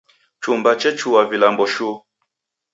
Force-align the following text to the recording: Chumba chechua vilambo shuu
Chumba 0.43 0.71
chechua 0.81 1.21
vilambo 1.29 1.65
shuu 1.73 1.97